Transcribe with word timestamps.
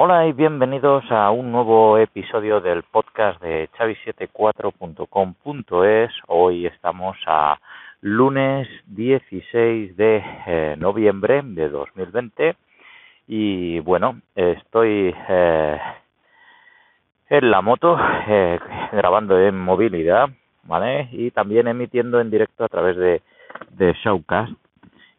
Hola 0.00 0.28
y 0.28 0.32
bienvenidos 0.32 1.10
a 1.10 1.32
un 1.32 1.50
nuevo 1.50 1.98
episodio 1.98 2.60
del 2.60 2.84
podcast 2.84 3.42
de 3.42 3.68
chavi74.com.es. 3.76 6.12
Hoy 6.28 6.66
estamos 6.66 7.16
a 7.26 7.58
lunes 8.00 8.68
16 8.86 9.96
de 9.96 10.22
eh, 10.46 10.76
noviembre 10.78 11.42
de 11.44 11.68
2020 11.68 12.54
y 13.26 13.80
bueno, 13.80 14.20
estoy 14.36 15.12
eh, 15.28 15.80
en 17.30 17.50
la 17.50 17.60
moto 17.60 17.98
eh, 18.26 18.58
grabando 18.92 19.38
en 19.38 19.58
movilidad, 19.58 20.30
¿vale? 20.64 21.08
Y 21.12 21.30
también 21.30 21.68
emitiendo 21.68 22.20
en 22.20 22.30
directo 22.30 22.64
a 22.64 22.68
través 22.68 22.96
de, 22.96 23.22
de 23.70 23.92
Showcast 24.04 24.52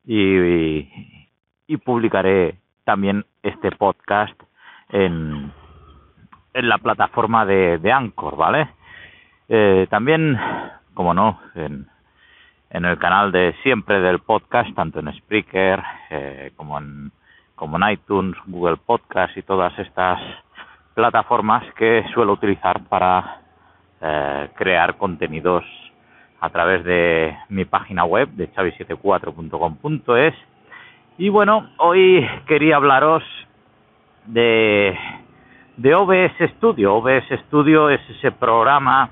y, 0.05 0.89
y 1.67 1.77
publicaré 1.77 2.55
también 2.83 3.25
este 3.43 3.71
podcast 3.71 4.33
en, 4.89 5.51
en 6.53 6.69
la 6.69 6.77
plataforma 6.79 7.45
de, 7.45 7.77
de 7.77 7.91
Anchor, 7.91 8.35
¿vale? 8.35 8.69
Eh, 9.47 9.87
también, 9.89 10.39
como 10.93 11.13
no, 11.13 11.39
en, 11.55 11.87
en 12.69 12.85
el 12.85 12.97
canal 12.97 13.31
de 13.31 13.55
siempre 13.63 13.99
del 13.99 14.19
podcast, 14.19 14.73
tanto 14.75 14.99
en 14.99 15.13
Spreaker 15.13 15.83
eh, 16.09 16.51
como, 16.55 16.77
en, 16.77 17.11
como 17.55 17.77
en 17.77 17.91
iTunes, 17.91 18.35
Google 18.47 18.77
Podcast 18.77 19.35
y 19.37 19.43
todas 19.43 19.77
estas 19.79 20.19
plataformas 20.99 21.63
que 21.75 22.03
suelo 22.13 22.33
utilizar 22.33 22.83
para 22.89 23.39
eh, 24.01 24.49
crear 24.53 24.97
contenidos 24.97 25.63
a 26.41 26.49
través 26.49 26.83
de 26.83 27.37
mi 27.47 27.63
página 27.63 28.03
web 28.03 28.27
de 28.31 28.51
chavi74.com.es 28.51 30.33
y 31.17 31.29
bueno, 31.29 31.69
hoy 31.77 32.27
quería 32.47 32.75
hablaros 32.75 33.23
de, 34.25 34.93
de 35.77 35.95
OBS 35.95 36.33
Studio. 36.57 36.95
OBS 36.95 37.29
Studio 37.47 37.89
es 37.89 38.01
ese 38.09 38.33
programa 38.33 39.11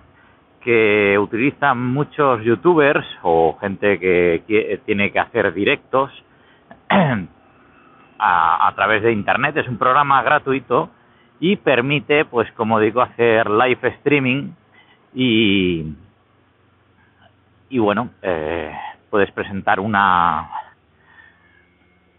que 0.59 1.17
utilizan 1.17 1.81
muchos 1.93 2.43
youtubers 2.43 3.07
o 3.23 3.57
gente 3.61 3.97
que, 3.97 4.81
tiene 4.85 5.13
que 5.13 5.19
hacer 5.19 5.53
directos 5.53 6.11
a, 6.89 8.67
a, 8.67 8.75
través 8.75 9.03
de 9.03 9.13
internet. 9.13 9.55
Es 9.55 9.69
un 9.69 9.77
programa 9.77 10.21
gratuito 10.21 10.89
y 11.39 11.55
permite, 11.57 12.25
pues 12.25 12.51
como 12.53 12.79
digo, 12.79 13.01
hacer 13.01 13.49
live 13.49 13.87
streaming 13.99 14.51
y, 15.13 15.93
y 17.69 17.79
bueno, 17.79 18.09
eh, 18.21 18.73
puedes 19.09 19.31
presentar 19.31 19.79
una, 19.79 20.49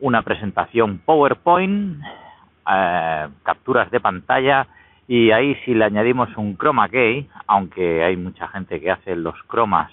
una 0.01 0.23
presentación 0.23 0.99
PowerPoint 0.99 2.01
eh, 2.71 3.29
capturas 3.43 3.91
de 3.91 4.01
pantalla 4.01 4.67
y 5.09 5.31
ahí 5.31 5.55
si 5.65 5.75
le 5.75 5.85
añadimos 5.85 6.29
un 6.37 6.57
chroma 6.57 6.89
key, 6.89 7.29
aunque 7.47 8.05
hay 8.05 8.17
mucha 8.17 8.47
gente 8.49 8.79
que 8.81 8.91
hace 8.91 9.17
los 9.17 9.43
cromas 9.45 9.91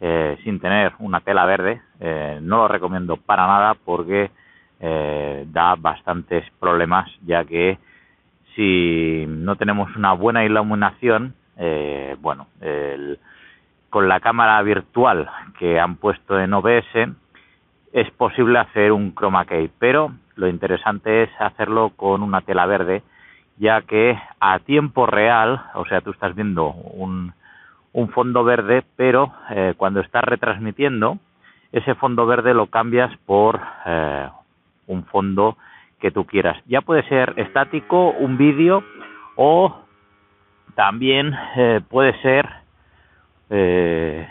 eh, 0.00 0.36
sin 0.44 0.60
tener 0.60 0.92
una 0.98 1.20
tela 1.20 1.46
verde, 1.46 1.80
eh, 2.00 2.38
no 2.42 2.58
lo 2.58 2.68
recomiendo 2.68 3.16
para 3.16 3.46
nada 3.46 3.74
porque 3.74 4.30
eh, 4.80 5.46
da 5.46 5.74
bastantes 5.76 6.44
problemas 6.58 7.08
ya 7.24 7.44
que 7.44 7.78
si 8.54 9.24
no 9.28 9.56
tenemos 9.56 9.94
una 9.96 10.12
buena 10.12 10.44
iluminación, 10.44 11.34
eh, 11.56 12.16
bueno, 12.20 12.48
el, 12.60 13.18
con 13.90 14.08
la 14.08 14.20
cámara 14.20 14.60
virtual 14.62 15.30
que 15.58 15.78
han 15.78 15.96
puesto 15.96 16.40
en 16.40 16.54
OBS 16.54 17.08
es 17.92 18.10
posible 18.12 18.58
hacer 18.58 18.92
un 18.92 19.14
chroma 19.14 19.44
key, 19.44 19.70
pero 19.78 20.12
lo 20.36 20.48
interesante 20.48 21.24
es 21.24 21.30
hacerlo 21.38 21.92
con 21.94 22.22
una 22.22 22.40
tela 22.40 22.66
verde, 22.66 23.02
ya 23.58 23.82
que 23.82 24.18
a 24.40 24.58
tiempo 24.60 25.06
real, 25.06 25.62
o 25.74 25.84
sea, 25.84 26.00
tú 26.00 26.10
estás 26.10 26.34
viendo 26.34 26.68
un, 26.68 27.34
un 27.92 28.08
fondo 28.08 28.44
verde, 28.44 28.82
pero 28.96 29.32
eh, 29.50 29.74
cuando 29.76 30.00
estás 30.00 30.24
retransmitiendo, 30.24 31.18
ese 31.70 31.94
fondo 31.94 32.26
verde 32.26 32.54
lo 32.54 32.66
cambias 32.66 33.14
por 33.26 33.60
eh, 33.86 34.28
un 34.86 35.04
fondo 35.04 35.56
que 36.02 36.10
tú 36.10 36.26
quieras. 36.26 36.60
Ya 36.66 36.80
puede 36.80 37.04
ser 37.04 37.32
estático, 37.36 38.10
un 38.10 38.36
vídeo 38.36 38.82
o 39.36 39.74
también 40.74 41.32
eh, 41.56 41.80
puede 41.88 42.20
ser 42.20 42.48
eh, 43.48 44.26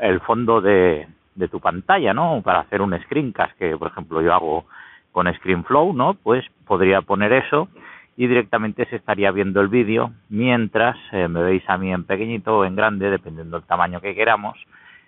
el 0.00 0.20
fondo 0.20 0.60
de, 0.60 1.06
tu 1.50 1.60
pantalla, 1.60 2.12
¿no? 2.12 2.42
Para 2.42 2.60
hacer 2.60 2.82
un 2.82 2.98
screencast, 3.00 3.56
que 3.58 3.76
por 3.76 3.88
ejemplo 3.88 4.20
yo 4.22 4.34
hago 4.34 4.64
con 5.12 5.32
ScreenFlow, 5.32 5.92
¿no? 5.92 6.14
Pues 6.14 6.44
podría 6.66 7.00
poner 7.02 7.32
eso 7.32 7.68
y 8.16 8.26
directamente 8.26 8.84
se 8.86 8.96
estaría 8.96 9.30
viendo 9.30 9.60
el 9.60 9.68
vídeo 9.68 10.10
mientras 10.30 10.96
eh, 11.12 11.28
me 11.28 11.44
veis 11.44 11.62
a 11.68 11.78
mí 11.78 11.92
en 11.92 12.04
pequeñito 12.04 12.58
o 12.58 12.64
en 12.64 12.74
grande, 12.74 13.08
dependiendo 13.08 13.56
del 13.56 13.66
tamaño 13.66 14.00
que 14.00 14.16
queramos, 14.16 14.58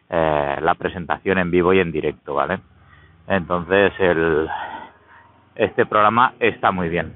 la 0.09 0.77
presentación 0.79 1.39
en 1.39 1.51
vivo 1.51 1.73
y 1.73 1.81
en 1.81 1.91
directo, 1.91 2.35
¿vale? 2.35 2.61
Entonces 3.27 3.93
el, 3.99 4.49
este 5.57 5.87
programa 5.87 6.35
está 6.39 6.71
muy 6.71 6.89
bien. 6.89 7.15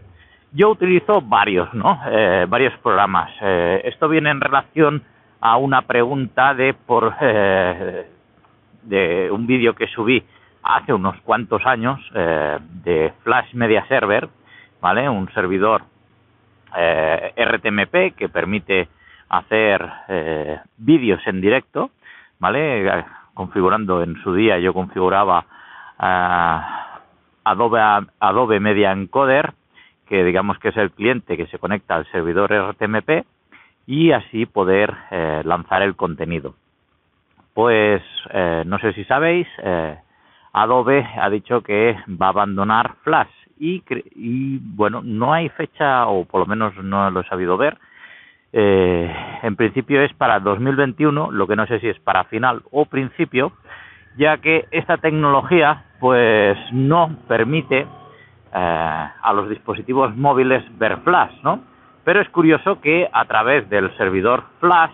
Yo 0.52 0.70
utilizo 0.70 1.20
varios, 1.20 1.72
¿no? 1.74 2.00
Eh, 2.10 2.46
varios 2.48 2.76
programas. 2.78 3.30
Eh, 3.40 3.82
esto 3.84 4.08
viene 4.08 4.30
en 4.30 4.40
relación 4.40 5.02
a 5.40 5.56
una 5.56 5.82
pregunta 5.82 6.54
de 6.54 6.74
por 6.74 7.14
eh, 7.20 8.06
de 8.82 9.30
un 9.30 9.46
vídeo 9.46 9.74
que 9.74 9.86
subí 9.88 10.22
hace 10.62 10.92
unos 10.92 11.16
cuantos 11.22 11.64
años 11.64 12.00
eh, 12.14 12.58
de 12.84 13.12
Flash 13.22 13.54
Media 13.54 13.86
Server, 13.86 14.28
¿vale? 14.80 15.08
Un 15.08 15.32
servidor 15.32 15.82
eh, 16.76 17.32
RTMP 17.36 18.16
que 18.16 18.28
permite 18.28 18.88
hacer 19.28 19.88
eh, 20.08 20.58
vídeos 20.76 21.20
en 21.26 21.40
directo, 21.40 21.90
¿vale? 22.38 23.04
Configurando 23.34 24.02
en 24.02 24.20
su 24.22 24.34
día 24.34 24.58
yo 24.58 24.74
configuraba 24.74 25.44
eh, 26.02 26.60
Adobe 27.44 27.80
Adobe 28.20 28.60
Media 28.60 28.92
Encoder, 28.92 29.52
que 30.06 30.24
digamos 30.24 30.58
que 30.58 30.68
es 30.68 30.76
el 30.76 30.90
cliente 30.90 31.36
que 31.36 31.46
se 31.46 31.58
conecta 31.58 31.96
al 31.96 32.10
servidor 32.10 32.52
RTMP 32.52 33.24
y 33.86 34.12
así 34.12 34.46
poder 34.46 34.94
eh, 35.10 35.42
lanzar 35.44 35.82
el 35.82 35.96
contenido. 35.96 36.54
Pues 37.54 38.02
eh, 38.30 38.62
no 38.66 38.78
sé 38.78 38.92
si 38.92 39.04
sabéis, 39.04 39.46
eh, 39.62 39.96
Adobe 40.52 41.06
ha 41.20 41.30
dicho 41.30 41.62
que 41.62 41.96
va 42.08 42.26
a 42.26 42.30
abandonar 42.30 42.94
Flash 43.02 43.30
y, 43.58 43.82
y 44.14 44.58
bueno, 44.62 45.02
no 45.02 45.32
hay 45.32 45.48
fecha 45.50 46.06
o 46.06 46.24
por 46.24 46.40
lo 46.40 46.46
menos 46.46 46.74
no 46.82 47.10
lo 47.10 47.20
he 47.20 47.28
sabido 47.28 47.56
ver. 47.56 47.78
Eh, 48.52 49.14
en 49.42 49.54
principio 49.54 50.02
es 50.02 50.12
para 50.14 50.40
2021, 50.40 51.30
lo 51.30 51.46
que 51.46 51.56
no 51.56 51.66
sé 51.66 51.78
si 51.80 51.88
es 51.88 51.98
para 52.00 52.24
final 52.24 52.62
o 52.70 52.84
principio, 52.84 53.52
ya 54.16 54.38
que 54.38 54.66
esta 54.70 54.96
tecnología 54.98 55.84
pues 55.98 56.58
no 56.72 57.16
permite 57.28 57.80
eh, 57.80 57.86
a 58.52 59.32
los 59.34 59.48
dispositivos 59.48 60.16
móviles 60.16 60.64
ver 60.78 60.98
Flash, 60.98 61.32
¿no? 61.42 61.60
Pero 62.04 62.20
es 62.20 62.28
curioso 62.30 62.80
que 62.80 63.08
a 63.12 63.24
través 63.26 63.68
del 63.68 63.94
servidor 63.96 64.44
Flash 64.58 64.92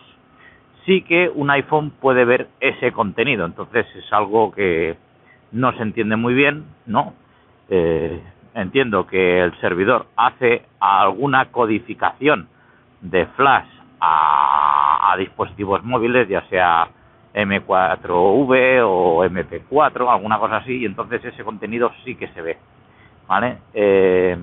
sí 0.85 1.03
que 1.03 1.31
un 1.35 1.51
iPhone 1.51 1.91
puede 1.91 2.25
ver 2.25 2.49
ese 2.61 2.93
contenido. 2.93 3.45
Entonces 3.45 3.87
es 3.95 4.13
algo 4.13 4.53
que 4.53 4.97
no 5.53 5.73
se 5.73 5.83
entiende 5.83 6.17
muy 6.17 6.35
bien, 6.35 6.65
¿no? 6.87 7.15
Eh, 7.69 8.21
entiendo 8.55 9.07
que 9.07 9.41
el 9.41 9.59
servidor 9.61 10.07
hace 10.17 10.65
alguna 10.81 11.47
codificación 11.47 12.49
de 13.01 13.27
flash 13.37 13.67
a, 14.01 15.13
a 15.13 15.17
dispositivos 15.17 15.85
móviles, 15.85 16.29
ya 16.29 16.43
sea 16.49 16.89
M4V 17.37 18.81
o 18.83 19.25
MP4, 19.25 20.09
alguna 20.11 20.39
cosa 20.39 20.57
así, 20.57 20.79
y 20.79 20.87
entonces 20.87 21.25
ese 21.25 21.45
contenido 21.45 21.93
sí 22.05 22.17
que 22.17 22.29
se 22.29 22.43
ve, 22.43 22.57
¿vale? 23.29 23.59
Eh, 23.75 24.37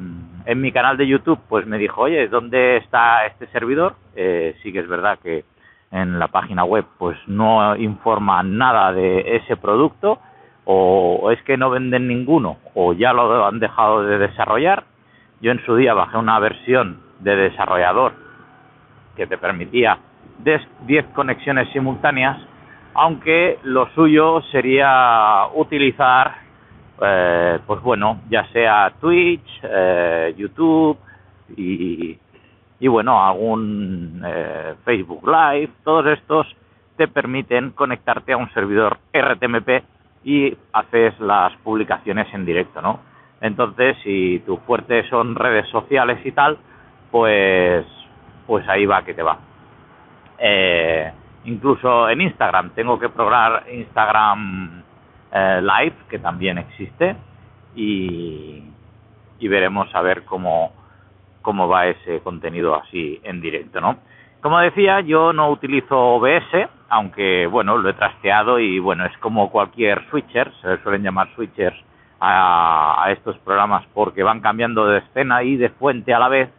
en 0.45 0.61
mi 0.61 0.71
canal 0.71 0.95
de 0.95 1.07
YouTube, 1.07 1.39
pues 1.49 1.65
me 1.65 1.77
dijo, 1.77 2.01
oye, 2.01 2.27
¿dónde 2.27 2.77
está 2.77 3.25
este 3.25 3.47
servidor? 3.47 3.95
Eh, 4.15 4.55
sí 4.61 4.71
que 4.71 4.79
es 4.79 4.87
verdad 4.87 5.19
que 5.19 5.43
en 5.91 6.19
la 6.19 6.27
página 6.27 6.63
web 6.63 6.85
pues 6.97 7.17
no 7.27 7.75
informa 7.75 8.43
nada 8.43 8.93
de 8.93 9.37
ese 9.37 9.57
producto, 9.57 10.19
o 10.65 11.31
es 11.31 11.41
que 11.43 11.57
no 11.57 11.69
venden 11.69 12.07
ninguno 12.07 12.57
o 12.73 12.93
ya 12.93 13.13
lo 13.13 13.45
han 13.45 13.59
dejado 13.59 14.03
de 14.03 14.17
desarrollar. 14.17 14.85
Yo 15.41 15.51
en 15.51 15.63
su 15.65 15.75
día 15.75 15.93
bajé 15.93 16.17
una 16.17 16.39
versión 16.39 17.01
de 17.19 17.35
desarrollador 17.35 18.13
que 19.15 19.27
te 19.27 19.37
permitía 19.37 19.97
10 20.39 21.05
conexiones 21.13 21.69
simultáneas, 21.73 22.37
aunque 22.93 23.59
lo 23.63 23.89
suyo 23.89 24.41
sería 24.51 25.47
utilizar, 25.53 26.35
eh, 27.01 27.59
pues 27.65 27.81
bueno, 27.81 28.21
ya 28.29 28.47
sea 28.51 28.93
Twitch, 28.99 29.59
eh, 29.63 30.33
YouTube 30.37 30.97
y, 31.57 32.17
y 32.79 32.87
bueno, 32.87 33.25
algún 33.25 34.21
eh, 34.25 34.75
Facebook 34.85 35.27
Live, 35.27 35.69
todos 35.83 36.05
estos 36.07 36.47
te 36.97 37.07
permiten 37.07 37.71
conectarte 37.71 38.33
a 38.33 38.37
un 38.37 38.51
servidor 38.53 38.99
RTMP 39.13 39.83
y 40.23 40.55
haces 40.71 41.19
las 41.19 41.55
publicaciones 41.57 42.33
en 42.33 42.45
directo, 42.45 42.81
¿no? 42.81 42.99
Entonces, 43.41 43.97
si 44.03 44.41
tu 44.45 44.57
fuerte 44.57 45.07
son 45.09 45.35
redes 45.35 45.67
sociales 45.69 46.19
y 46.23 46.31
tal, 46.31 46.57
pues, 47.11 47.85
pues 48.47 48.67
ahí 48.69 48.85
va 48.85 49.03
que 49.03 49.13
te 49.13 49.21
va. 49.21 49.37
Eh, 50.37 51.11
incluso 51.45 52.09
en 52.09 52.21
Instagram, 52.21 52.71
tengo 52.71 52.99
que 52.99 53.09
probar 53.09 53.65
Instagram 53.71 54.83
eh, 55.31 55.61
Live, 55.61 55.95
que 56.09 56.19
también 56.19 56.57
existe, 56.57 57.15
y, 57.75 58.63
veremos 59.41 59.93
a 59.93 60.01
ver 60.01 60.23
cómo, 60.23 60.71
cómo 61.41 61.67
va 61.67 61.87
ese 61.87 62.21
contenido 62.21 62.75
así 62.75 63.19
en 63.23 63.41
directo, 63.41 63.81
¿no? 63.81 63.97
Como 64.39 64.59
decía, 64.59 65.01
yo 65.01 65.33
no 65.33 65.49
utilizo 65.49 65.97
OBS, 65.97 66.69
aunque 66.87 67.47
bueno, 67.47 67.77
lo 67.77 67.89
he 67.89 67.93
trasteado 67.93 68.59
y 68.59 68.79
bueno, 68.79 69.05
es 69.05 69.17
como 69.17 69.51
cualquier 69.51 70.05
switcher, 70.09 70.51
se 70.61 70.77
suelen 70.83 71.03
llamar 71.03 71.27
switchers 71.35 71.75
a, 72.19 73.07
estos 73.11 73.37
programas 73.39 73.85
porque 73.93 74.23
van 74.23 74.39
cambiando 74.39 74.85
de 74.85 74.99
escena 74.99 75.43
y 75.43 75.57
de 75.57 75.69
fuente 75.69 76.13
a 76.13 76.19
la 76.19 76.29
vez 76.29 76.49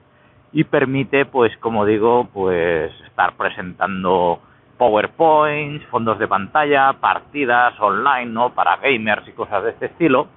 y 0.53 0.65
permite, 0.65 1.25
pues 1.25 1.57
como 1.59 1.87
digo, 1.87 2.29
pues 2.33 2.93
estar 3.07 3.35
presentando 3.37 4.41
PowerPoints, 4.77 5.85
fondos 5.87 6.19
de 6.19 6.29
pantalla, 6.29 6.93
partidas 6.95 7.79
online, 7.81 8.27
¿no? 8.27 8.51
Para 8.51 8.77
gamers 8.77 9.27
y 9.29 9.33
cosas 9.33 9.65
de 9.65 9.71
este 9.71 9.87
estilo 9.87 10.29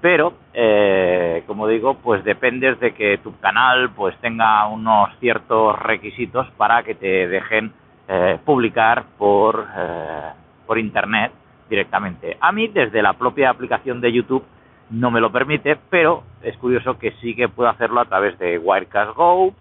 pero 0.00 0.34
eh, 0.52 1.42
como 1.46 1.66
digo 1.66 1.94
pues 1.94 2.22
dependes 2.24 2.78
de 2.80 2.92
que 2.92 3.18
tu 3.18 3.38
canal 3.40 3.90
pues 3.90 4.16
tenga 4.18 4.66
unos 4.68 5.10
ciertos 5.18 5.78
requisitos 5.78 6.48
para 6.56 6.82
que 6.82 6.94
te 6.94 7.28
dejen 7.28 7.72
eh, 8.08 8.38
publicar 8.44 9.04
por 9.18 9.66
eh, 9.76 10.30
por 10.66 10.78
internet 10.78 11.32
directamente 11.68 12.36
a 12.40 12.52
mí 12.52 12.68
desde 12.68 13.02
la 13.02 13.14
propia 13.14 13.50
aplicación 13.50 14.00
de 14.00 14.12
YouTube 14.12 14.44
no 14.90 15.10
me 15.10 15.20
lo 15.20 15.32
permite 15.32 15.76
pero 15.90 16.22
es 16.42 16.56
curioso 16.58 16.98
que 16.98 17.12
sí 17.20 17.34
que 17.34 17.48
puedo 17.48 17.68
hacerlo 17.68 18.00
a 18.00 18.04
través 18.04 18.38
de 18.38 18.58
Wirecast 18.58 19.16
Go 19.16 19.54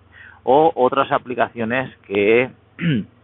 o 0.43 0.71
otras 0.75 1.11
aplicaciones 1.11 1.95
que 2.05 2.51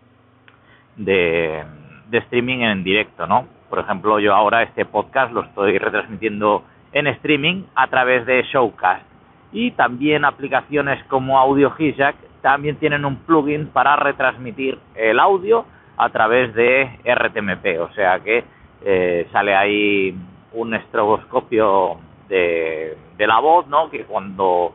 de, 0.98 1.64
de 2.10 2.18
streaming 2.20 2.60
en 2.60 2.84
directo 2.84 3.26
no 3.28 3.48
por 3.70 3.80
ejemplo 3.80 4.20
yo 4.20 4.34
ahora 4.34 4.64
este 4.64 4.86
podcast 4.86 5.34
lo 5.34 5.44
estoy 5.44 5.78
retransmitiendo 5.78 6.64
en 6.94 7.08
streaming 7.08 7.64
a 7.76 7.88
través 7.88 8.26
de 8.26 8.44
Showcast. 8.44 9.06
Y 9.54 9.72
también 9.72 10.26
aplicaciones 10.26 11.04
como 11.06 11.38
Audio 11.40 11.74
Hijack 11.78 12.16
también 12.42 12.78
tienen 12.78 13.06
un 13.06 13.18
plugin 13.18 13.68
para 13.68 13.96
retransmitir 13.96 14.80
el 14.96 15.20
audio 15.20 15.66
a 15.98 16.10
través 16.10 16.54
de 16.56 17.00
RTMP, 17.06 17.80
o 17.80 17.94
sea 17.94 18.20
que 18.20 18.44
eh, 18.84 19.28
sale 19.32 19.56
ahí 19.56 20.16
un 20.54 20.74
estroboscopio 20.74 21.98
de, 22.28 22.98
la 23.20 23.40
voz, 23.40 23.68
¿no? 23.68 23.90
Que 23.92 24.06
cuando 24.06 24.74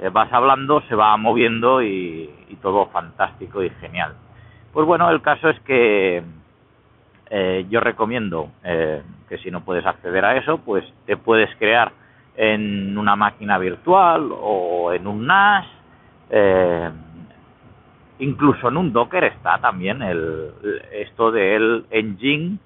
eh, 0.00 0.08
vas 0.10 0.32
hablando 0.32 0.80
se 0.82 0.94
va 0.94 1.16
moviendo 1.16 1.82
y, 1.82 2.34
todo 2.62 2.86
fantástico 2.86 3.62
y 3.62 3.70
genial. 3.80 4.14
Pues 4.72 4.86
bueno, 4.86 5.10
el 5.10 5.22
caso 5.22 5.48
es 5.48 5.58
que 5.60 6.22
eh, 7.30 7.66
yo 7.70 7.80
recomiendo 7.80 8.50
eh, 8.64 9.02
que 9.28 9.38
si 9.38 9.50
no 9.50 9.64
puedes 9.64 9.84
acceder 9.86 10.24
a 10.24 10.36
eso, 10.36 10.58
pues 10.58 10.84
te 11.06 11.16
puedes 11.16 11.54
crear 11.56 11.92
en 12.36 12.96
una 12.96 13.16
máquina 13.16 13.58
virtual 13.58 14.30
o 14.32 14.92
en 14.92 15.06
un 15.06 15.26
NAS, 15.26 15.66
eh, 16.30 16.90
incluso 18.18 18.68
en 18.68 18.76
un 18.76 18.92
Docker 18.92 19.24
está 19.24 19.58
también 19.58 20.02
el, 20.02 20.52
esto 20.92 21.30
del 21.30 21.86
engine 21.90 22.58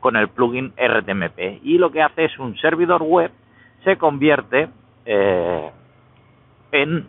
con 0.00 0.16
el 0.16 0.28
plugin 0.30 0.72
RTMP 0.76 1.60
y 1.62 1.78
lo 1.78 1.92
que 1.92 2.02
hace 2.02 2.24
es 2.24 2.36
un 2.40 2.56
servidor 2.58 3.02
web 3.02 3.30
se 3.84 3.96
convierte 3.96 4.68
en 6.72 7.06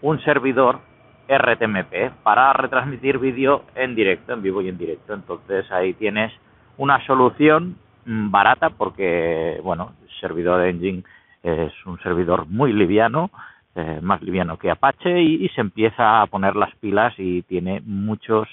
un 0.00 0.20
servidor 0.22 0.78
RTMP 1.28 2.12
para 2.22 2.52
retransmitir 2.52 3.18
vídeo 3.18 3.64
en 3.74 3.94
directo, 3.94 4.32
en 4.32 4.42
vivo 4.42 4.62
y 4.62 4.68
en 4.68 4.78
directo. 4.78 5.14
Entonces 5.14 5.70
ahí 5.70 5.94
tienes 5.94 6.32
una 6.76 7.04
solución 7.06 7.76
mm, 8.04 8.30
barata 8.30 8.70
porque, 8.70 9.60
bueno, 9.62 9.92
el 10.02 10.10
servidor 10.20 10.62
Engine 10.66 11.02
es 11.42 11.72
un 11.86 11.98
servidor 12.00 12.46
muy 12.46 12.72
liviano, 12.72 13.30
eh, 13.74 14.00
más 14.02 14.22
liviano 14.22 14.58
que 14.58 14.70
Apache 14.70 15.20
y, 15.20 15.48
se 15.50 15.60
empieza 15.60 16.22
a 16.22 16.26
poner 16.26 16.56
las 16.56 16.74
pilas 16.76 17.14
y 17.18 17.42
tiene 17.42 17.82
muchos 17.84 18.48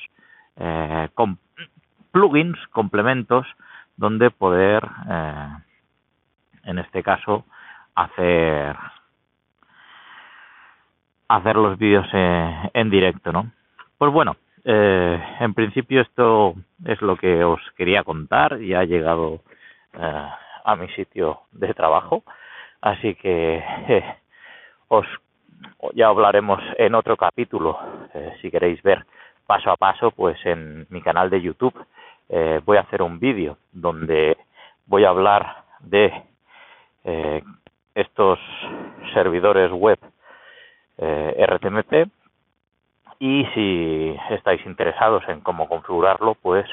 eh, 0.58 1.08
plugins, 2.12 2.58
complementos 2.72 3.48
donde 3.96 4.32
poder, 4.32 4.84
eh, 5.10 5.48
en 6.66 6.80
este 6.80 7.04
caso, 7.04 7.46
hacer 7.96 8.76
hacer 11.28 11.56
los 11.56 11.78
vídeos 11.78 12.08
eh, 12.14 12.70
en 12.74 12.90
directo, 12.90 13.32
¿no? 13.32 13.52
Pues 13.98 14.12
bueno, 14.12 14.36
eh, 14.66 15.22
en 15.40 15.54
principio 15.54 16.02
esto 16.02 16.56
es 16.86 17.02
lo 17.02 17.16
que 17.16 17.44
os 17.44 17.62
quería 17.78 18.04
contar. 18.04 18.60
Ya 18.60 18.80
ha 18.80 18.86
llegado 18.86 19.42
eh, 19.94 20.28
a 20.66 20.76
mi 20.76 20.88
sitio 20.90 21.42
de 21.52 21.74
trabajo, 21.74 22.24
así 22.82 23.16
que 23.16 23.64
os 24.88 25.06
ya 25.94 26.08
hablaremos 26.08 26.60
en 26.78 26.96
otro 26.96 27.18
capítulo. 27.18 27.80
si 28.42 28.52
queréis 28.52 28.82
ver 28.84 29.06
paso 29.48 29.72
a 29.72 29.78
paso, 29.78 30.12
pues 30.12 30.38
en 30.46 30.86
mi 30.90 31.02
canal 31.02 31.30
de 31.30 31.42
YouTube 31.42 31.74
voy 32.66 32.78
a 32.78 32.82
hacer 32.82 33.02
un 33.02 33.20
vídeo 33.20 33.58
donde 33.72 34.38
voy 34.86 35.06
a 35.06 35.10
hablar 35.10 35.64
de 35.80 36.12
estos 37.96 38.40
servidores 39.14 39.72
web 39.72 40.00
eh, 40.98 41.46
RTMP 41.48 42.10
y 43.20 43.46
si 43.54 44.18
estáis 44.32 44.66
interesados 44.66 45.24
en 45.28 45.42
cómo 45.42 45.68
configurarlo, 45.68 46.36
pues 46.36 46.66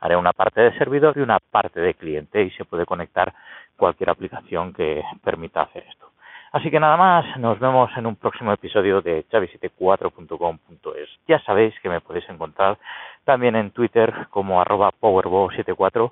haré 0.00 0.16
una 0.16 0.32
parte 0.32 0.60
de 0.60 0.78
servidor 0.78 1.16
y 1.16 1.20
una 1.20 1.38
parte 1.38 1.80
de 1.80 1.94
cliente 1.94 2.42
y 2.42 2.50
se 2.50 2.64
puede 2.64 2.86
conectar 2.86 3.32
cualquier 3.76 4.10
aplicación 4.10 4.72
que 4.72 5.02
permita 5.24 5.62
hacer 5.62 5.84
esto. 5.88 6.06
Así 6.52 6.70
que 6.70 6.80
nada 6.80 6.96
más, 6.96 7.36
nos 7.38 7.58
vemos 7.58 7.90
en 7.96 8.06
un 8.06 8.16
próximo 8.16 8.52
episodio 8.52 9.02
de 9.02 9.26
chavi74.com.es. 9.28 11.08
Ya 11.26 11.38
sabéis 11.40 11.74
que 11.80 11.88
me 11.88 12.00
podéis 12.00 12.28
encontrar 12.30 12.78
también 13.24 13.56
en 13.56 13.72
Twitter 13.72 14.28
como 14.30 14.60
arroba 14.60 14.92
powerbo74 15.00 16.10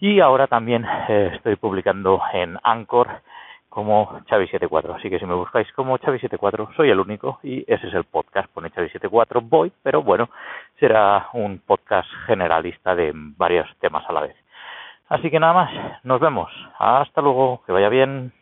y 0.00 0.20
ahora 0.20 0.46
también 0.46 0.84
eh, 1.08 1.32
estoy 1.34 1.56
publicando 1.56 2.20
en 2.32 2.58
Anchor 2.62 3.08
como 3.74 4.20
Chavi74. 4.26 4.96
Así 4.96 5.10
que 5.10 5.18
si 5.18 5.26
me 5.26 5.34
buscáis 5.34 5.70
como 5.72 5.98
Chavi74, 5.98 6.74
soy 6.76 6.90
el 6.90 7.00
único 7.00 7.40
y 7.42 7.60
ese 7.66 7.88
es 7.88 7.94
el 7.94 8.04
podcast. 8.04 8.48
Pone 8.52 8.70
Chavi74 8.70 9.40
voy, 9.42 9.72
pero 9.82 10.02
bueno, 10.02 10.30
será 10.78 11.28
un 11.32 11.58
podcast 11.58 12.08
generalista 12.26 12.94
de 12.94 13.12
varios 13.14 13.68
temas 13.80 14.08
a 14.08 14.12
la 14.12 14.20
vez. 14.22 14.36
Así 15.08 15.30
que 15.30 15.40
nada 15.40 15.52
más, 15.52 15.70
nos 16.04 16.20
vemos. 16.20 16.50
Hasta 16.78 17.20
luego, 17.20 17.62
que 17.66 17.72
vaya 17.72 17.88
bien. 17.88 18.32